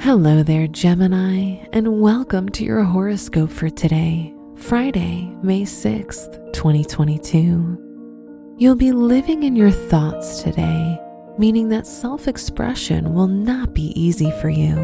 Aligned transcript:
Hello 0.00 0.42
there, 0.42 0.66
Gemini, 0.66 1.62
and 1.74 2.00
welcome 2.00 2.48
to 2.48 2.64
your 2.64 2.82
horoscope 2.82 3.50
for 3.50 3.68
today, 3.68 4.32
Friday, 4.56 5.30
May 5.42 5.64
6th, 5.64 6.54
2022. 6.54 8.54
You'll 8.56 8.76
be 8.76 8.92
living 8.92 9.42
in 9.42 9.54
your 9.54 9.70
thoughts 9.70 10.42
today, 10.42 10.98
meaning 11.36 11.68
that 11.68 11.86
self 11.86 12.28
expression 12.28 13.12
will 13.12 13.26
not 13.26 13.74
be 13.74 13.92
easy 13.94 14.30
for 14.40 14.48
you. 14.48 14.74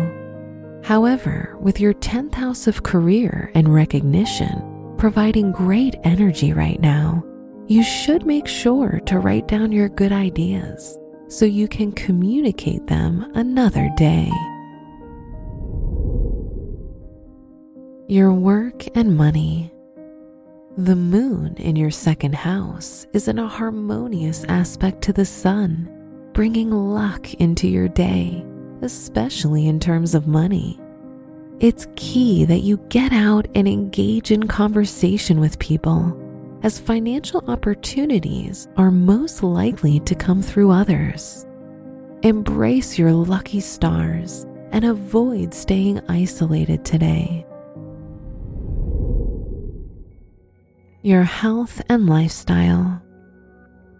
However, 0.84 1.56
with 1.62 1.80
your 1.80 1.94
10th 1.94 2.34
house 2.34 2.66
of 2.66 2.82
career 2.82 3.50
and 3.54 3.72
recognition 3.72 4.94
providing 4.98 5.50
great 5.50 5.94
energy 6.04 6.52
right 6.52 6.78
now, 6.78 7.24
you 7.68 7.82
should 7.82 8.26
make 8.26 8.46
sure 8.46 9.00
to 9.06 9.18
write 9.18 9.48
down 9.48 9.72
your 9.72 9.88
good 9.88 10.12
ideas 10.12 10.98
so 11.28 11.46
you 11.46 11.68
can 11.68 11.90
communicate 11.92 12.86
them 12.86 13.32
another 13.34 13.88
day. 13.96 14.30
Your 18.08 18.32
work 18.32 18.84
and 18.96 19.16
money. 19.16 19.72
The 20.76 20.94
moon 20.94 21.56
in 21.56 21.74
your 21.74 21.90
second 21.90 22.36
house 22.36 23.04
is 23.12 23.26
in 23.26 23.40
a 23.40 23.48
harmonious 23.48 24.44
aspect 24.44 25.02
to 25.02 25.12
the 25.12 25.24
sun, 25.24 25.90
bringing 26.32 26.70
luck 26.70 27.34
into 27.34 27.66
your 27.66 27.88
day, 27.88 28.46
especially 28.80 29.66
in 29.66 29.80
terms 29.80 30.14
of 30.14 30.28
money. 30.28 30.78
It's 31.58 31.88
key 31.96 32.44
that 32.44 32.60
you 32.60 32.76
get 32.90 33.12
out 33.12 33.48
and 33.56 33.66
engage 33.66 34.30
in 34.30 34.46
conversation 34.46 35.40
with 35.40 35.58
people, 35.58 36.16
as 36.62 36.78
financial 36.78 37.42
opportunities 37.48 38.68
are 38.76 38.92
most 38.92 39.42
likely 39.42 39.98
to 39.98 40.14
come 40.14 40.42
through 40.42 40.70
others. 40.70 41.44
Embrace 42.22 43.00
your 43.00 43.10
lucky 43.10 43.58
stars 43.58 44.46
and 44.70 44.84
avoid 44.84 45.52
staying 45.52 46.00
isolated 46.08 46.84
today. 46.84 47.44
Your 51.06 51.22
health 51.22 51.80
and 51.88 52.08
lifestyle. 52.08 53.00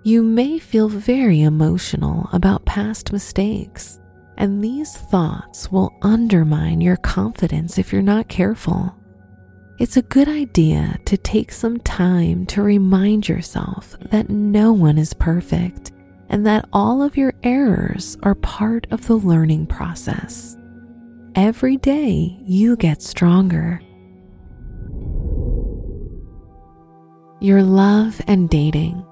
You 0.02 0.24
may 0.24 0.58
feel 0.58 0.88
very 0.88 1.42
emotional 1.42 2.28
about 2.32 2.64
past 2.64 3.12
mistakes, 3.12 4.00
and 4.38 4.62
these 4.62 4.96
thoughts 4.96 5.70
will 5.70 5.96
undermine 6.02 6.80
your 6.80 6.96
confidence 6.96 7.78
if 7.78 7.92
you're 7.92 8.02
not 8.02 8.26
careful. 8.28 8.92
It's 9.78 9.96
a 9.96 10.02
good 10.02 10.26
idea 10.26 10.98
to 11.04 11.16
take 11.16 11.52
some 11.52 11.78
time 11.78 12.44
to 12.46 12.62
remind 12.62 13.28
yourself 13.28 13.94
that 14.10 14.28
no 14.28 14.72
one 14.72 14.98
is 14.98 15.14
perfect 15.14 15.92
and 16.28 16.44
that 16.44 16.68
all 16.72 17.04
of 17.04 17.16
your 17.16 17.34
errors 17.44 18.18
are 18.24 18.34
part 18.34 18.84
of 18.90 19.06
the 19.06 19.14
learning 19.14 19.66
process. 19.66 20.56
Every 21.36 21.76
day 21.76 22.36
you 22.42 22.74
get 22.74 23.00
stronger 23.00 23.80
your 27.40 27.62
love 27.62 28.20
and 28.26 28.48
dating. 28.48 29.04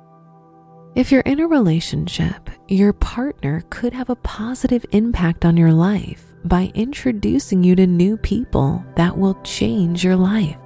If 0.94 1.12
you're 1.12 1.20
in 1.22 1.40
a 1.40 1.46
relationship, 1.46 2.48
your 2.68 2.94
partner 2.94 3.62
could 3.68 3.92
have 3.92 4.08
a 4.08 4.16
positive 4.16 4.86
impact 4.92 5.44
on 5.44 5.56
your 5.56 5.72
life 5.72 6.24
by 6.44 6.72
introducing 6.74 7.62
you 7.62 7.76
to 7.76 7.86
new 7.86 8.16
people 8.16 8.82
that 8.96 9.16
will 9.16 9.34
change 9.42 10.02
your 10.02 10.16
life. 10.16 10.56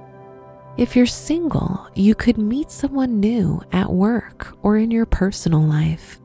If 0.77 0.95
you're 0.95 1.05
single, 1.05 1.85
you 1.95 2.15
could 2.15 2.37
meet 2.37 2.71
someone 2.71 3.19
new 3.19 3.61
at 3.73 3.91
work 3.91 4.55
or 4.61 4.77
in 4.77 4.91
your 4.91 5.05
personal 5.05 5.61
life. 5.61 6.21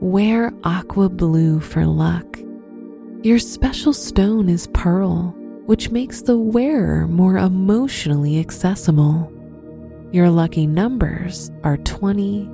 Wear 0.00 0.52
aqua 0.62 1.08
blue 1.08 1.58
for 1.58 1.84
luck. 1.84 2.38
Your 3.22 3.40
special 3.40 3.92
stone 3.92 4.48
is 4.48 4.68
pearl 4.68 5.36
which 5.66 5.90
makes 5.90 6.22
the 6.22 6.36
wearer 6.36 7.06
more 7.06 7.38
emotionally 7.38 8.38
accessible. 8.38 9.32
Your 10.12 10.30
lucky 10.30 10.66
numbers 10.66 11.50
are 11.64 11.76
20, 11.78 12.48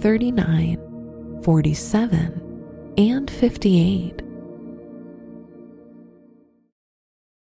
39, 0.00 1.40
47, 1.42 2.94
and 2.98 3.30
58. 3.30 4.22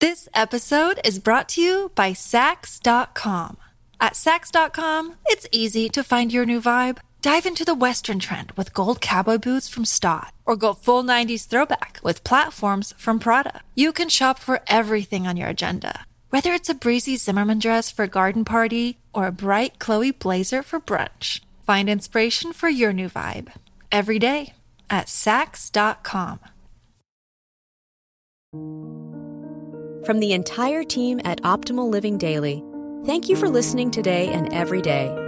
This 0.01 0.29
episode 0.33 1.01
is 1.05 1.19
brought 1.19 1.49
to 1.51 1.61
you 1.61 1.91
by 1.97 2.13
Saks.com. 2.13 3.57
At 4.01 4.13
Saks.com, 4.13 5.17
it's 5.27 5.49
easy 5.51 5.89
to 5.89 6.05
find 6.05 6.33
your 6.33 6.47
new 6.47 6.61
vibe. 6.61 6.99
Dive 7.21 7.47
into 7.47 7.65
the 7.65 7.75
Western 7.75 8.21
trend 8.21 8.53
with 8.53 8.73
gold 8.73 9.01
cowboy 9.01 9.39
boots 9.39 9.69
from 9.69 9.85
Staud, 9.85 10.31
or 10.47 10.55
go 10.55 10.73
full 10.73 11.03
90s 11.03 11.49
throwback 11.49 11.99
with 12.05 12.23
platforms 12.23 12.95
from 12.97 13.19
Prada. 13.19 13.61
You 13.75 13.93
can 13.93 14.09
shop 14.09 14.39
for 14.39 14.61
everything 14.69 15.27
on 15.27 15.37
your 15.37 15.49
agenda, 15.49 16.07
whether 16.31 16.53
it's 16.53 16.69
a 16.69 16.75
breezy 16.75 17.17
Zimmermann 17.17 17.59
dress 17.59 17.91
for 17.91 18.05
a 18.05 18.09
garden 18.09 18.45
party 18.45 18.99
or 19.13 19.27
a 19.27 19.33
bright 19.33 19.81
Chloe 19.81 20.13
blazer 20.13 20.63
for 20.63 20.79
brunch. 20.79 21.41
Find 21.67 21.91
inspiration 21.91 22.53
for 22.53 22.69
your 22.69 22.93
new 22.93 23.09
vibe 23.09 23.49
every 23.91 24.21
day 24.21 24.53
at 24.89 25.07
Saks.com. 25.07 26.39
From 30.07 30.21
the 30.21 30.33
entire 30.33 30.85
team 30.85 31.21
at 31.25 31.43
Optimal 31.43 31.91
Living 31.91 32.17
Daily, 32.17 32.63
thank 33.05 33.29
you 33.29 33.35
for 33.35 33.49
listening 33.49 33.91
today 33.91 34.29
and 34.29 34.51
every 34.55 34.81
day 34.81 35.28